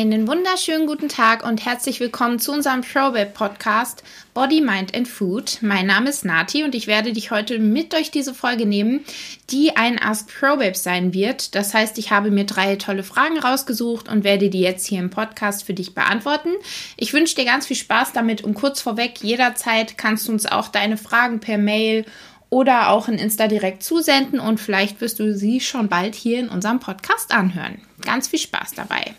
[0.00, 5.58] Einen wunderschönen guten Tag und herzlich willkommen zu unserem ProBab Podcast Body, Mind and Food.
[5.60, 9.04] Mein Name ist Nati und ich werde dich heute mit durch diese Folge nehmen,
[9.50, 11.56] die ein Ask ProBab sein wird.
[11.56, 15.10] Das heißt, ich habe mir drei tolle Fragen rausgesucht und werde die jetzt hier im
[15.10, 16.50] Podcast für dich beantworten.
[16.96, 20.68] Ich wünsche dir ganz viel Spaß damit und kurz vorweg, jederzeit kannst du uns auch
[20.68, 22.04] deine Fragen per Mail
[22.50, 26.48] oder auch in Insta direkt zusenden und vielleicht wirst du sie schon bald hier in
[26.50, 27.80] unserem Podcast anhören.
[28.02, 29.16] Ganz viel Spaß dabei.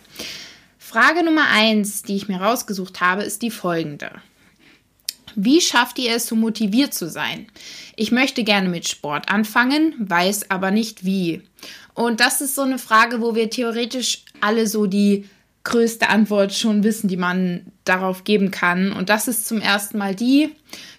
[0.90, 4.10] Frage Nummer eins, die ich mir rausgesucht habe, ist die folgende.
[5.36, 7.46] Wie schafft ihr es, so motiviert zu sein?
[7.96, 11.44] Ich möchte gerne mit Sport anfangen, weiß aber nicht wie.
[11.94, 15.30] Und das ist so eine Frage, wo wir theoretisch alle so die
[15.64, 18.92] größte Antwort schon wissen, die man darauf geben kann.
[18.92, 20.56] Und das ist zum ersten Mal die,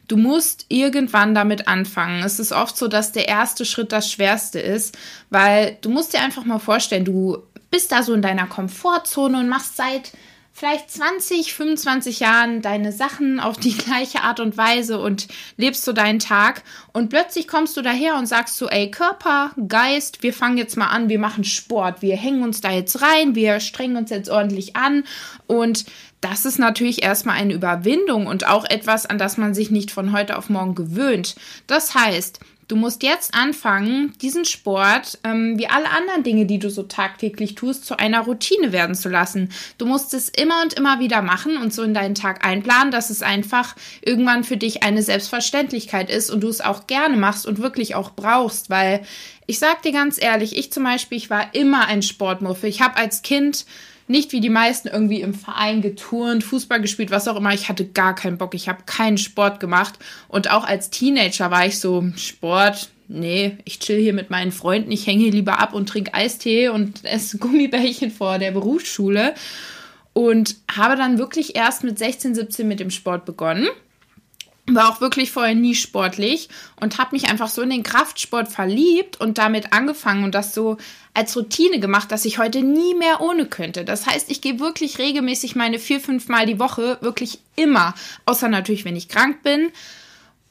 [0.07, 2.23] du musst irgendwann damit anfangen.
[2.23, 4.97] Es ist oft so, dass der erste Schritt das schwerste ist,
[5.31, 9.49] weil du musst dir einfach mal vorstellen, du bist da so in deiner Komfortzone und
[9.49, 10.13] machst seit
[10.53, 15.93] vielleicht 20, 25 Jahren deine Sachen auf die gleiche Art und Weise und lebst so
[15.93, 16.63] deinen Tag.
[16.93, 20.89] Und plötzlich kommst du daher und sagst so, ey, Körper, Geist, wir fangen jetzt mal
[20.89, 24.77] an, wir machen Sport, wir hängen uns da jetzt rein, wir strengen uns jetzt ordentlich
[24.77, 25.05] an.
[25.47, 25.87] Und
[26.21, 30.13] das ist natürlich erstmal eine Überwindung und auch etwas, an das man sich nicht von
[30.13, 31.37] heute auf morgen gewöhnt.
[31.67, 32.41] Das heißt,
[32.71, 37.57] Du musst jetzt anfangen, diesen Sport, ähm, wie alle anderen Dinge, die du so tagtäglich
[37.57, 39.49] tust, zu einer Routine werden zu lassen.
[39.77, 43.11] Du musst es immer und immer wieder machen und so in deinen Tag einplanen, dass
[43.11, 47.59] es einfach irgendwann für dich eine Selbstverständlichkeit ist und du es auch gerne machst und
[47.59, 49.03] wirklich auch brauchst, weil
[49.49, 52.69] ich sag dir ganz ehrlich, ich zum Beispiel, ich war immer ein Sportmuffel.
[52.69, 53.67] Ich habe als Kind
[54.11, 57.55] nicht wie die meisten irgendwie im Verein geturnt, Fußball gespielt, was auch immer.
[57.55, 58.55] Ich hatte gar keinen Bock.
[58.55, 59.99] Ich habe keinen Sport gemacht.
[60.29, 64.91] Und auch als Teenager war ich so, Sport, nee, ich chill hier mit meinen Freunden.
[64.91, 69.35] Ich hänge hier lieber ab und trinke Eistee und esse Gummibärchen vor der Berufsschule.
[70.13, 73.69] Und habe dann wirklich erst mit 16, 17 mit dem Sport begonnen
[74.75, 76.49] war auch wirklich vorher nie sportlich
[76.81, 80.77] und habe mich einfach so in den Kraftsport verliebt und damit angefangen und das so
[81.15, 83.85] als Routine gemacht, dass ich heute nie mehr ohne könnte.
[83.85, 87.95] Das heißt, ich gehe wirklich regelmäßig meine vier, fünf Mal die Woche, wirklich immer,
[88.27, 89.71] außer natürlich, wenn ich krank bin.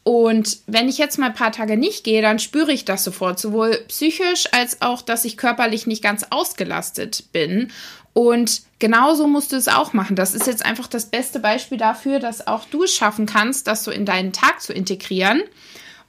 [0.04, 3.40] Und wenn ich jetzt mal ein paar Tage nicht gehe, dann spüre ich das sofort,
[3.40, 7.72] sowohl psychisch als auch, dass ich körperlich nicht ganz ausgelastet bin.
[8.20, 10.18] Und genauso musst du es auch machen.
[10.18, 13.86] Das ist jetzt einfach das beste Beispiel dafür, dass auch du es schaffen kannst, das
[13.86, 15.42] so in deinen Tag zu integrieren.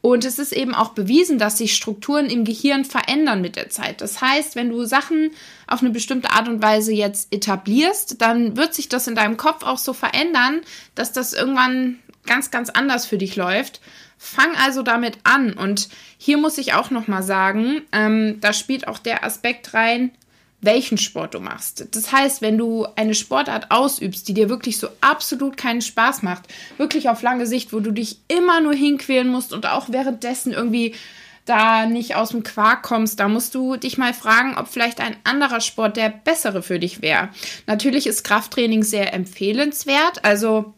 [0.01, 4.01] Und es ist eben auch bewiesen, dass sich Strukturen im Gehirn verändern mit der Zeit.
[4.01, 5.31] Das heißt, wenn du Sachen
[5.69, 9.63] auf eine bestimmte Art und Weise jetzt etablierst, dann wird sich das in deinem Kopf
[9.63, 10.63] auch so verändern,
[10.97, 13.81] dass das irgendwann ganz, ganz anders für dich läuft.
[14.19, 15.53] Fang also damit an.
[15.53, 15.89] Und
[16.19, 20.11] hier muss ich auch nochmal sagen, ähm, da spielt auch der Aspekt rein,
[20.63, 21.87] welchen Sport du machst.
[21.93, 26.45] Das heißt, wenn du eine Sportart ausübst, die dir wirklich so absolut keinen Spaß macht,
[26.77, 30.95] wirklich auf lange Sicht, wo du dich immer nur hinquälen musst und auch währenddessen irgendwie
[31.47, 35.17] da nicht aus dem Quark kommst, da musst du dich mal fragen, ob vielleicht ein
[35.25, 37.31] anderer Sport der bessere für dich wäre.
[37.67, 40.75] Natürlich ist Krafttraining sehr empfehlenswert, also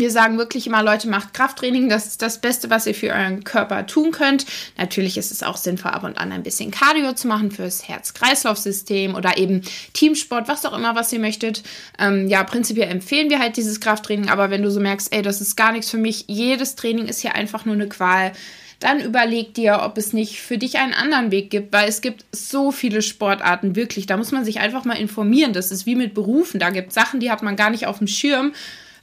[0.00, 1.88] wir sagen wirklich immer, Leute, macht Krafttraining.
[1.88, 4.46] Das ist das Beste, was ihr für euren Körper tun könnt.
[4.76, 9.14] Natürlich ist es auch sinnvoll, ab und an ein bisschen Cardio zu machen fürs Herz-Kreislauf-System
[9.14, 9.62] oder eben
[9.92, 11.62] Teamsport, was auch immer, was ihr möchtet.
[11.98, 14.28] Ähm, ja, prinzipiell empfehlen wir halt dieses Krafttraining.
[14.28, 17.20] Aber wenn du so merkst, ey, das ist gar nichts für mich, jedes Training ist
[17.20, 18.32] hier einfach nur eine Qual,
[18.80, 22.26] dann überleg dir, ob es nicht für dich einen anderen Weg gibt, weil es gibt
[22.32, 24.06] so viele Sportarten, wirklich.
[24.06, 25.54] Da muss man sich einfach mal informieren.
[25.54, 26.60] Das ist wie mit Berufen.
[26.60, 28.52] Da gibt es Sachen, die hat man gar nicht auf dem Schirm.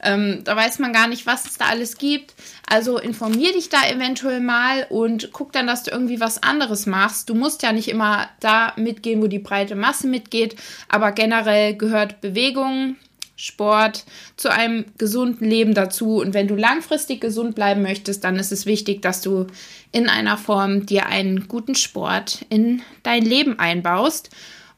[0.03, 2.33] Ähm, da weiß man gar nicht, was es da alles gibt.
[2.67, 7.29] Also informier dich da eventuell mal und guck dann, dass du irgendwie was anderes machst.
[7.29, 10.55] Du musst ja nicht immer da mitgehen, wo die breite Masse mitgeht,
[10.89, 12.97] aber generell gehört Bewegung,
[13.35, 14.05] Sport
[14.37, 16.17] zu einem gesunden Leben dazu.
[16.17, 19.47] Und wenn du langfristig gesund bleiben möchtest, dann ist es wichtig, dass du
[19.91, 24.29] in einer Form dir einen guten Sport in dein Leben einbaust.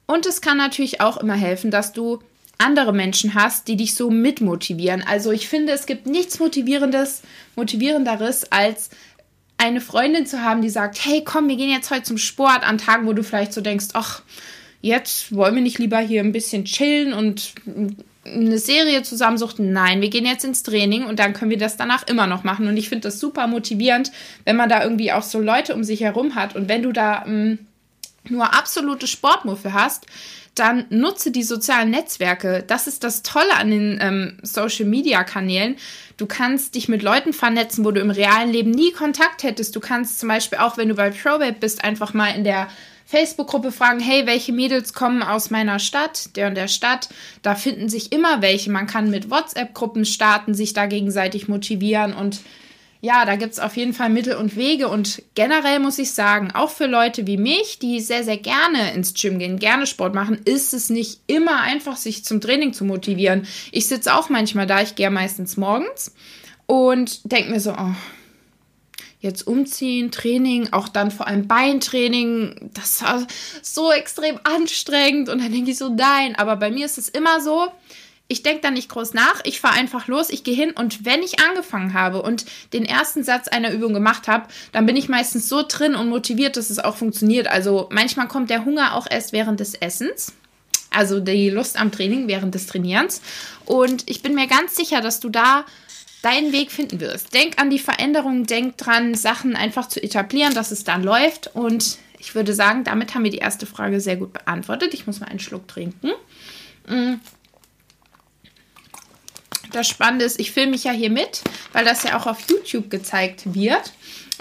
[0.08, 2.20] Und es kann natürlich auch immer helfen, dass du
[2.58, 5.04] andere Menschen hast, die dich so mitmotivieren.
[5.06, 7.22] Also ich finde, es gibt nichts motivierendes,
[7.56, 8.90] motivierenderes als
[9.58, 12.78] eine Freundin zu haben, die sagt, hey, komm, wir gehen jetzt heute zum Sport an
[12.78, 14.22] Tagen, wo du vielleicht so denkst, ach,
[14.82, 17.54] jetzt wollen wir nicht lieber hier ein bisschen chillen und
[18.26, 19.72] eine Serie zusammensuchten.
[19.72, 22.68] Nein, wir gehen jetzt ins Training und dann können wir das danach immer noch machen.
[22.68, 24.12] Und ich finde das super motivierend,
[24.46, 26.56] wenn man da irgendwie auch so Leute um sich herum hat.
[26.56, 27.60] Und wenn du da mh, mm,
[28.30, 30.06] nur absolute Sportmuffel hast,
[30.56, 32.64] dann nutze die sozialen Netzwerke.
[32.66, 35.76] Das ist das Tolle an den ähm, Social-Media-Kanälen.
[36.18, 39.76] Du kannst dich mit Leuten vernetzen, wo du im realen Leben nie Kontakt hättest.
[39.76, 42.70] Du kannst zum Beispiel auch, wenn du bei ProBabe bist, einfach mal in der
[43.06, 47.10] Facebook-Gruppe fragen, hey, welche Mädels kommen aus meiner Stadt, der und der Stadt.
[47.42, 48.72] Da finden sich immer welche.
[48.72, 52.40] Man kann mit WhatsApp-Gruppen starten, sich da gegenseitig motivieren und
[53.06, 54.88] ja, da gibt es auf jeden Fall Mittel und Wege.
[54.88, 59.14] Und generell muss ich sagen, auch für Leute wie mich, die sehr, sehr gerne ins
[59.14, 63.46] Gym gehen, gerne Sport machen, ist es nicht immer einfach, sich zum Training zu motivieren.
[63.72, 66.16] Ich sitze auch manchmal da, ich gehe meistens morgens
[66.66, 67.94] und denke mir so, oh,
[69.20, 73.28] jetzt umziehen, Training, auch dann vor allem Beintraining, das war
[73.62, 75.30] so extrem anstrengend.
[75.30, 77.68] Und dann denke ich so, nein, aber bei mir ist es immer so,
[78.28, 81.22] ich denke da nicht groß nach, ich fahre einfach los, ich gehe hin und wenn
[81.22, 85.48] ich angefangen habe und den ersten Satz einer Übung gemacht habe, dann bin ich meistens
[85.48, 87.48] so drin und motiviert, dass es auch funktioniert.
[87.48, 90.34] Also manchmal kommt der Hunger auch erst während des Essens.
[90.90, 93.22] Also die Lust am Training während des Trainierens.
[93.66, 95.66] Und ich bin mir ganz sicher, dass du da
[96.22, 97.34] deinen Weg finden wirst.
[97.34, 101.54] Denk an die Veränderung, denk dran, Sachen einfach zu etablieren, dass es dann läuft.
[101.54, 104.94] Und ich würde sagen, damit haben wir die erste Frage sehr gut beantwortet.
[104.96, 106.12] Ich muss mal einen Schluck trinken.
[109.76, 109.78] Mm.
[109.78, 111.42] Das Spannende ist, ich filme mich ja hier mit,
[111.74, 113.94] weil das ja auch auf YouTube gezeigt wird.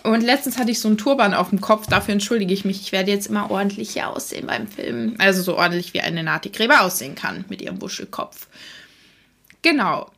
[0.02, 2.80] Und letztens hatte ich so einen Turban auf dem Kopf, dafür entschuldige ich mich.
[2.82, 5.18] Ich werde jetzt immer ordentlich hier aussehen beim Filmen.
[5.18, 8.48] Also so ordentlich wie eine Nati Gräber aussehen kann mit ihrem Wuschelkopf.
[9.62, 10.10] Genau.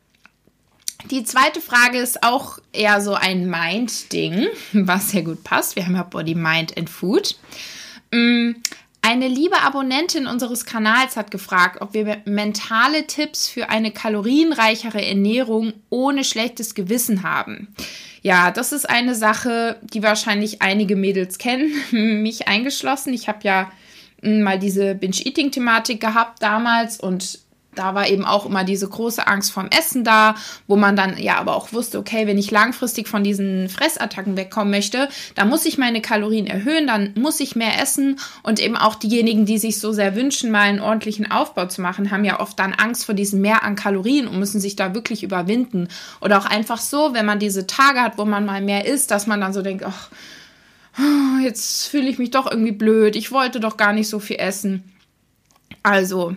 [1.10, 5.76] Die zweite Frage ist auch eher so ein Mind-Ding, was sehr gut passt.
[5.76, 7.36] Wir haben ja Body, Mind and Food.
[9.08, 15.74] Eine liebe Abonnentin unseres Kanals hat gefragt, ob wir mentale Tipps für eine kalorienreichere Ernährung
[15.90, 17.72] ohne schlechtes Gewissen haben.
[18.22, 23.14] Ja, das ist eine Sache, die wahrscheinlich einige Mädels kennen, mich eingeschlossen.
[23.14, 23.70] Ich habe ja
[24.22, 27.45] mm, mal diese Binge-Eating-Thematik gehabt damals und
[27.78, 30.34] da war eben auch immer diese große Angst vorm Essen da,
[30.66, 34.70] wo man dann ja aber auch wusste, okay, wenn ich langfristig von diesen Fressattacken wegkommen
[34.70, 38.94] möchte, dann muss ich meine Kalorien erhöhen, dann muss ich mehr essen und eben auch
[38.94, 42.58] diejenigen, die sich so sehr wünschen, mal einen ordentlichen Aufbau zu machen, haben ja oft
[42.58, 45.88] dann Angst vor diesem Mehr an Kalorien und müssen sich da wirklich überwinden.
[46.20, 49.26] Oder auch einfach so, wenn man diese Tage hat, wo man mal mehr isst, dass
[49.26, 50.10] man dann so denkt, ach,
[51.42, 54.84] jetzt fühle ich mich doch irgendwie blöd, ich wollte doch gar nicht so viel essen.
[55.82, 56.34] Also,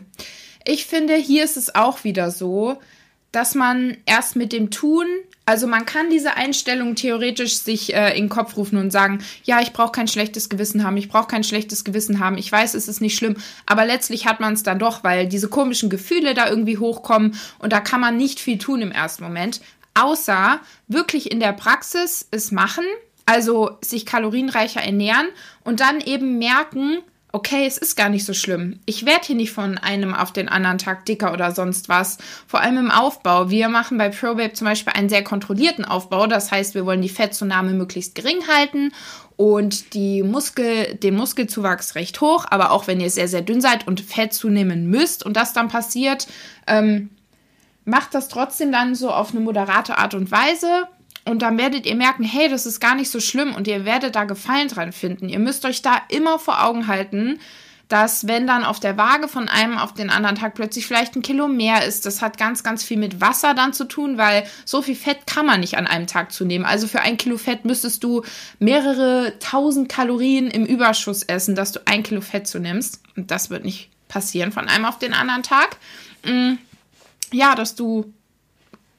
[0.65, 2.79] ich finde, hier ist es auch wieder so,
[3.31, 5.05] dass man erst mit dem Tun,
[5.45, 9.61] also man kann diese Einstellung theoretisch sich äh, in den Kopf rufen und sagen, ja,
[9.61, 12.87] ich brauche kein schlechtes Gewissen haben, ich brauche kein schlechtes Gewissen haben, ich weiß, es
[12.87, 16.49] ist nicht schlimm, aber letztlich hat man es dann doch, weil diese komischen Gefühle da
[16.49, 19.61] irgendwie hochkommen und da kann man nicht viel tun im ersten Moment,
[19.93, 22.85] außer wirklich in der Praxis es machen,
[23.25, 25.27] also sich kalorienreicher ernähren
[25.63, 26.99] und dann eben merken,
[27.31, 28.79] okay, es ist gar nicht so schlimm.
[28.85, 32.17] Ich werde hier nicht von einem auf den anderen Tag dicker oder sonst was.
[32.47, 33.49] Vor allem im Aufbau.
[33.49, 36.25] Wir machen bei ProBabe zum Beispiel einen sehr kontrollierten Aufbau.
[36.25, 38.91] Das heißt, wir wollen die Fettzunahme möglichst gering halten
[39.37, 42.45] und die Muskel, den Muskelzuwachs recht hoch.
[42.49, 45.67] Aber auch wenn ihr sehr, sehr dünn seid und Fett zunehmen müsst und das dann
[45.67, 46.27] passiert,
[46.65, 47.11] ähm,
[47.85, 50.87] macht das trotzdem dann so auf eine moderate Art und Weise
[51.25, 54.15] und dann werdet ihr merken, hey, das ist gar nicht so schlimm und ihr werdet
[54.15, 55.29] da Gefallen dran finden.
[55.29, 57.39] Ihr müsst euch da immer vor Augen halten,
[57.89, 61.23] dass wenn dann auf der Waage von einem auf den anderen Tag plötzlich vielleicht ein
[61.23, 64.83] Kilo mehr ist, das hat ganz, ganz viel mit Wasser dann zu tun, weil so
[64.83, 66.65] viel Fett kann man nicht an einem Tag zunehmen.
[66.65, 68.23] Also für ein Kilo Fett müsstest du
[68.59, 73.01] mehrere tausend Kalorien im Überschuss essen, dass du ein Kilo Fett zunimmst.
[73.17, 75.77] Und das wird nicht passieren von einem auf den anderen Tag.
[76.23, 76.53] Mm,
[77.31, 78.13] ja, dass du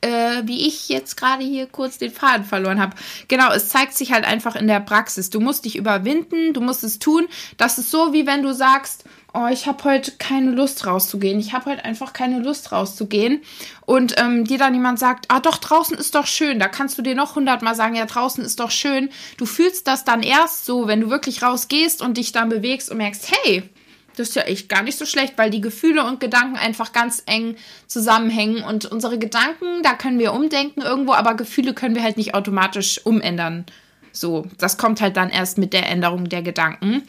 [0.00, 2.97] äh, wie ich jetzt gerade hier kurz den Faden verloren habe.
[3.28, 5.30] Genau, es zeigt sich halt einfach in der Praxis.
[5.30, 7.26] Du musst dich überwinden, du musst es tun.
[7.57, 11.38] Das ist so, wie wenn du sagst, oh, ich habe heute keine Lust rauszugehen.
[11.38, 13.42] Ich habe heute einfach keine Lust rauszugehen.
[13.87, 16.59] Und ähm, dir dann jemand sagt, ah doch, draußen ist doch schön.
[16.59, 19.11] Da kannst du dir noch hundertmal sagen, ja, draußen ist doch schön.
[19.37, 22.99] Du fühlst das dann erst so, wenn du wirklich rausgehst und dich dann bewegst und
[22.99, 23.69] merkst, hey,
[24.17, 27.23] das ist ja echt gar nicht so schlecht, weil die Gefühle und Gedanken einfach ganz
[27.26, 28.62] eng zusammenhängen.
[28.62, 33.05] Und unsere Gedanken, da können wir umdenken irgendwo, aber Gefühle können wir halt nicht automatisch
[33.05, 33.64] umändern.
[34.12, 37.02] So, das kommt halt dann erst mit der Änderung der Gedanken.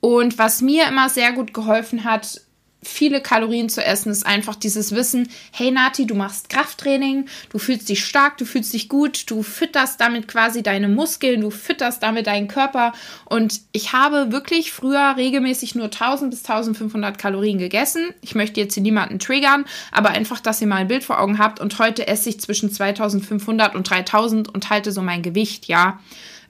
[0.00, 2.40] Und was mir immer sehr gut geholfen hat,
[2.82, 7.88] viele Kalorien zu essen, ist einfach dieses Wissen, hey Nati, du machst Krafttraining, du fühlst
[7.88, 12.28] dich stark, du fühlst dich gut, du fütterst damit quasi deine Muskeln, du fütterst damit
[12.28, 12.92] deinen Körper.
[13.24, 18.14] Und ich habe wirklich früher regelmäßig nur 1000 bis 1500 Kalorien gegessen.
[18.20, 21.38] Ich möchte jetzt hier niemanden triggern, aber einfach, dass ihr mal ein Bild vor Augen
[21.38, 21.60] habt.
[21.60, 25.98] Und heute esse ich zwischen 2500 und 3000 und halte so mein Gewicht, ja,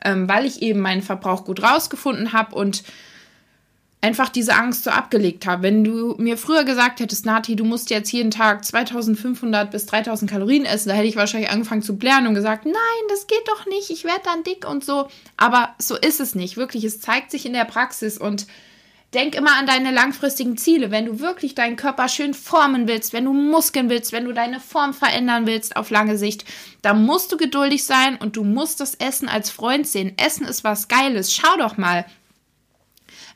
[0.05, 2.83] ähm, weil ich eben meinen Verbrauch gut rausgefunden habe und
[4.01, 5.65] einfach diese Angst so abgelegt habe.
[5.65, 10.31] Wenn du mir früher gesagt hättest, Nati, du musst jetzt jeden Tag 2500 bis 3000
[10.31, 12.75] Kalorien essen, da hätte ich wahrscheinlich angefangen zu blären und gesagt, nein,
[13.09, 15.09] das geht doch nicht, ich werde dann dick und so.
[15.37, 16.57] Aber so ist es nicht.
[16.57, 18.47] Wirklich, es zeigt sich in der Praxis und
[19.15, 20.91] denk immer an deine langfristigen Ziele.
[20.91, 24.61] Wenn du wirklich deinen Körper schön formen willst, wenn du Muskeln willst, wenn du deine
[24.61, 26.45] Form verändern willst auf lange Sicht,
[26.83, 30.13] dann musst du geduldig sein und du musst das Essen als Freund sehen.
[30.19, 31.33] Essen ist was Geiles.
[31.33, 32.05] Schau doch mal.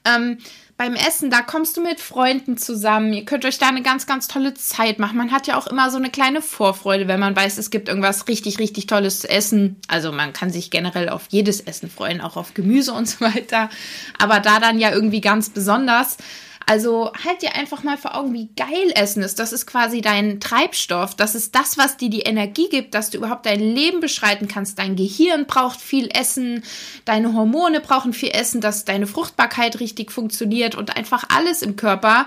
[0.04, 0.38] Ähm,
[0.76, 3.12] beim Essen, da kommst du mit Freunden zusammen.
[3.12, 5.16] Ihr könnt euch da eine ganz, ganz tolle Zeit machen.
[5.16, 8.26] Man hat ja auch immer so eine kleine Vorfreude, wenn man weiß, es gibt irgendwas
[8.26, 9.76] richtig, richtig Tolles zu essen.
[9.86, 13.70] Also man kann sich generell auf jedes Essen freuen, auch auf Gemüse und so weiter.
[14.18, 16.16] Aber da dann ja irgendwie ganz besonders.
[16.66, 19.38] Also halt dir einfach mal vor Augen, wie geil Essen ist.
[19.38, 21.14] Das ist quasi dein Treibstoff.
[21.14, 24.78] Das ist das, was dir die Energie gibt, dass du überhaupt dein Leben beschreiten kannst.
[24.78, 26.62] Dein Gehirn braucht viel Essen,
[27.04, 32.26] deine Hormone brauchen viel Essen, dass deine Fruchtbarkeit richtig funktioniert und einfach alles im Körper.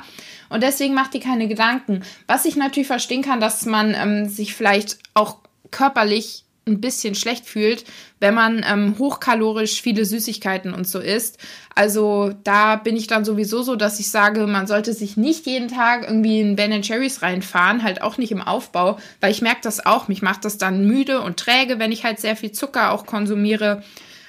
[0.50, 2.04] Und deswegen mach dir keine Gedanken.
[2.27, 5.38] Was ich natürlich verstehen kann, dass man ähm, sich vielleicht auch
[5.72, 7.86] körperlich ein bisschen schlecht fühlt,
[8.19, 11.38] wenn man ähm, hochkalorisch viele Süßigkeiten und so isst.
[11.75, 15.67] Also da bin ich dann sowieso so, dass ich sage, man sollte sich nicht jeden
[15.67, 19.86] Tag irgendwie in Ben Cherries reinfahren, halt auch nicht im Aufbau, weil ich merke das
[19.86, 20.07] auch.
[20.07, 23.84] Mich macht das dann müde und träge, wenn ich halt sehr viel Zucker auch konsumiere.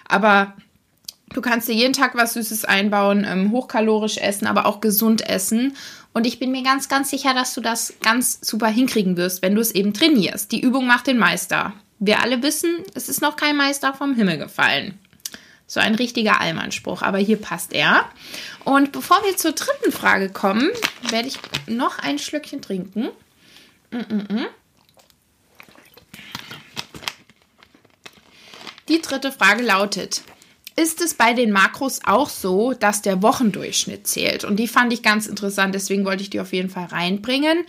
[0.07, 0.55] Aber
[1.31, 5.75] du kannst dir jeden Tag was Süßes einbauen, ähm, hochkalorisch essen, aber auch gesund essen.
[6.12, 9.55] Und ich bin mir ganz, ganz sicher, dass du das ganz super hinkriegen wirst, wenn
[9.55, 10.52] du es eben trainierst.
[10.52, 11.73] Die Übung macht den Meister.
[11.99, 14.99] Wir alle wissen, es ist noch kein Meister vom Himmel gefallen.
[15.67, 18.09] So ein richtiger Allmannspruch, aber hier passt er.
[18.65, 20.71] Und bevor wir zur dritten Frage kommen,
[21.11, 23.09] werde ich noch ein Schlückchen trinken.
[23.91, 24.47] Mm -mm -mm.
[28.88, 30.23] Die dritte Frage lautet,
[30.76, 34.45] ist es bei den Makros auch so, dass der Wochendurchschnitt zählt?
[34.45, 37.64] Und die fand ich ganz interessant, deswegen wollte ich die auf jeden Fall reinbringen.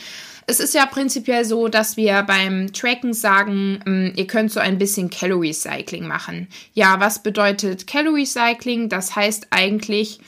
[0.45, 4.77] Es ist ja prinzipiell so, dass wir beim Tracken sagen, ähm, ihr könnt so ein
[4.77, 6.47] bisschen Calorie Cycling machen.
[6.73, 8.89] Ja, was bedeutet Calorie Cycling?
[8.89, 10.19] Das heißt eigentlich,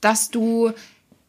[0.00, 0.72] dass du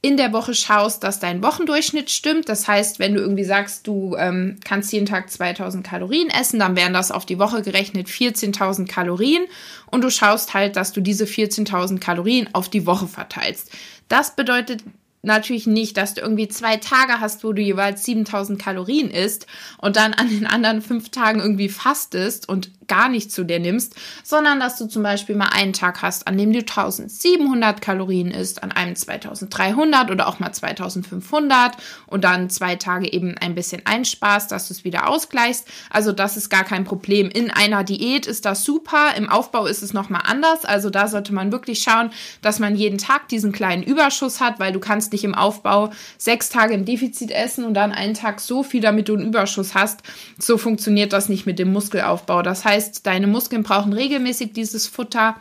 [0.04, 2.50] in der Woche schaust, dass dein Wochendurchschnitt stimmt.
[2.50, 6.76] Das heißt, wenn du irgendwie sagst, du ähm, kannst jeden Tag 2000 Kalorien essen, dann
[6.76, 9.46] wären das auf die Woche gerechnet 14.000 Kalorien.
[9.90, 13.72] Und du schaust halt, dass du diese 14.000 Kalorien auf die Woche verteilst.
[14.10, 14.84] Das bedeutet
[15.22, 19.96] natürlich nicht, dass du irgendwie zwei Tage hast, wo du jeweils 7000 Kalorien isst und
[19.96, 24.60] dann an den anderen fünf Tagen irgendwie fastest und gar nicht zu dir nimmst, sondern
[24.60, 28.72] dass du zum Beispiel mal einen Tag hast, an dem du 1700 Kalorien isst, an
[28.72, 34.68] einem 2300 oder auch mal 2500 und dann zwei Tage eben ein bisschen einsparst, dass
[34.68, 35.68] du es wieder ausgleichst.
[35.90, 37.30] Also das ist gar kein Problem.
[37.30, 40.66] In einer Diät ist das super, im Aufbau ist es nochmal anders.
[40.66, 42.12] Also da sollte man wirklich schauen,
[42.42, 46.50] dass man jeden Tag diesen kleinen Überschuss hat, weil du kannst nicht im Aufbau sechs
[46.50, 50.02] Tage im Defizit essen und dann einen Tag so viel, damit du einen Überschuss hast.
[50.40, 52.42] So funktioniert das nicht mit dem Muskelaufbau.
[52.42, 55.36] Das heißt, heißt, deine Muskeln brauchen regelmäßig dieses Futter.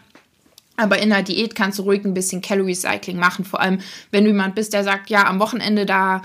[0.76, 3.44] Aber in der Diät kannst du ruhig ein bisschen Calorie Cycling machen.
[3.44, 6.22] Vor allem, wenn du jemand bist, der sagt, ja, am Wochenende da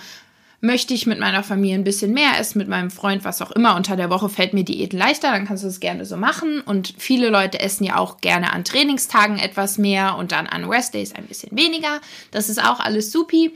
[0.59, 3.75] möchte ich mit meiner Familie ein bisschen mehr essen, mit meinem Freund, was auch immer.
[3.75, 6.61] Unter der Woche fällt mir Diät leichter, dann kannst du es gerne so machen.
[6.61, 11.13] Und viele Leute essen ja auch gerne an Trainingstagen etwas mehr und dann an Restdays
[11.13, 12.01] ein bisschen weniger.
[12.31, 13.53] Das ist auch alles supi.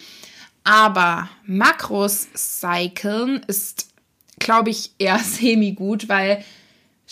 [0.64, 3.88] Aber Makros cyclen ist,
[4.38, 6.44] glaube ich, eher semi-gut, weil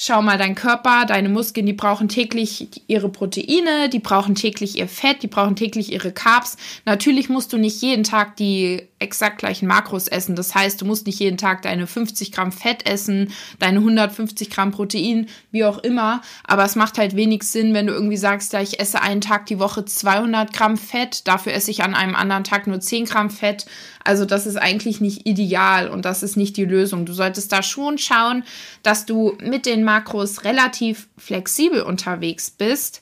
[0.02, 4.88] Schau mal, dein Körper, deine Muskeln, die brauchen täglich ihre Proteine, die brauchen täglich ihr
[4.88, 6.56] Fett, die brauchen täglich ihre Carbs.
[6.86, 10.36] Natürlich musst du nicht jeden Tag die exakt gleichen Makros essen.
[10.36, 14.72] Das heißt, du musst nicht jeden Tag deine 50 Gramm Fett essen, deine 150 Gramm
[14.72, 16.22] Protein, wie auch immer.
[16.44, 19.48] Aber es macht halt wenig Sinn, wenn du irgendwie sagst, ja, ich esse einen Tag
[19.48, 23.30] die Woche 200 Gramm Fett, dafür esse ich an einem anderen Tag nur 10 Gramm
[23.30, 23.66] Fett.
[24.04, 27.06] Also das ist eigentlich nicht ideal und das ist nicht die Lösung.
[27.06, 28.44] Du solltest da schon schauen,
[28.82, 33.02] dass du mit den Makros relativ flexibel unterwegs bist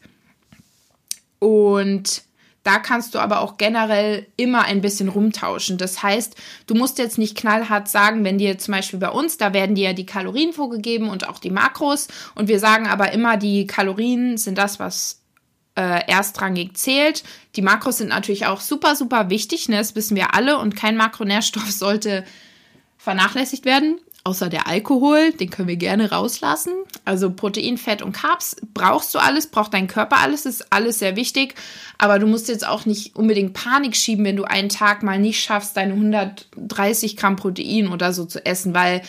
[1.39, 2.21] und
[2.63, 5.77] da kannst du aber auch generell immer ein bisschen rumtauschen.
[5.77, 9.53] Das heißt, du musst jetzt nicht knallhart sagen, wenn dir zum Beispiel bei uns, da
[9.53, 12.07] werden dir ja die Kalorien vorgegeben und auch die Makros.
[12.35, 15.21] Und wir sagen aber immer, die Kalorien sind das, was
[15.75, 17.23] äh, erstrangig zählt.
[17.57, 19.67] Die Makros sind natürlich auch super, super wichtig.
[19.67, 19.77] Ne?
[19.77, 20.57] Das wissen wir alle.
[20.57, 22.23] Und kein Makronährstoff sollte
[22.97, 26.73] vernachlässigt werden außer der Alkohol, den können wir gerne rauslassen.
[27.05, 31.15] Also Protein, Fett und Carbs brauchst du alles, braucht dein Körper alles, ist alles sehr
[31.15, 31.55] wichtig.
[31.97, 35.41] Aber du musst jetzt auch nicht unbedingt Panik schieben, wenn du einen Tag mal nicht
[35.41, 39.01] schaffst, deine 130 Gramm Protein oder so zu essen, weil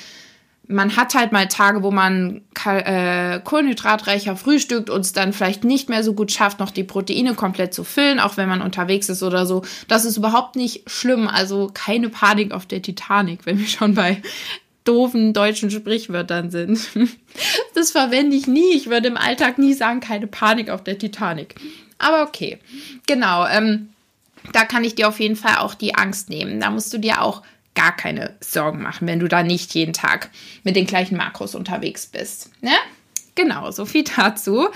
[0.69, 5.89] man hat halt mal Tage, wo man äh, kohlenhydratreicher frühstückt und es dann vielleicht nicht
[5.89, 9.23] mehr so gut schafft, noch die Proteine komplett zu füllen, auch wenn man unterwegs ist
[9.23, 9.63] oder so.
[9.89, 11.27] Das ist überhaupt nicht schlimm.
[11.27, 14.21] Also keine Panik auf der Titanic, wenn wir schon bei
[14.89, 16.81] doofen deutschen Sprichwörtern sind.
[17.75, 18.75] Das verwende ich nie.
[18.75, 21.55] Ich würde im Alltag nie sagen, keine Panik auf der Titanic.
[21.99, 22.59] Aber okay.
[23.07, 23.47] Genau.
[23.47, 23.91] Ähm,
[24.53, 26.59] da kann ich dir auf jeden Fall auch die Angst nehmen.
[26.59, 27.43] Da musst du dir auch
[27.77, 30.31] gar keine Sorgen machen, wenn du da nicht jeden Tag
[30.65, 32.51] mit den gleichen Makros unterwegs bist.
[32.61, 32.73] Ne?
[33.37, 34.69] Genau, so viel dazu.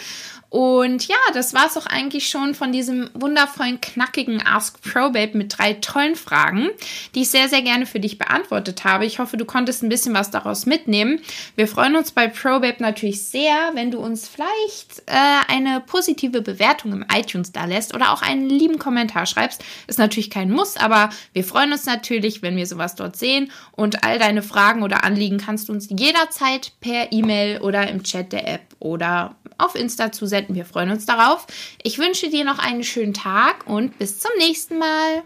[0.52, 5.56] Und ja, das war es auch eigentlich schon von diesem wundervollen, knackigen Ask Probabe mit
[5.56, 6.68] drei tollen Fragen,
[7.14, 9.06] die ich sehr, sehr gerne für dich beantwortet habe.
[9.06, 11.20] Ich hoffe, du konntest ein bisschen was daraus mitnehmen.
[11.56, 15.14] Wir freuen uns bei Probabe natürlich sehr, wenn du uns vielleicht äh,
[15.48, 19.64] eine positive Bewertung im iTunes da lässt oder auch einen lieben Kommentar schreibst.
[19.86, 23.50] Ist natürlich kein Muss, aber wir freuen uns natürlich, wenn wir sowas dort sehen.
[23.70, 28.32] Und all deine Fragen oder Anliegen kannst du uns jederzeit per E-Mail oder im Chat
[28.32, 30.41] der App oder auf Insta zusenden.
[30.48, 31.46] Wir freuen uns darauf.
[31.82, 35.22] Ich wünsche dir noch einen schönen Tag und bis zum nächsten Mal.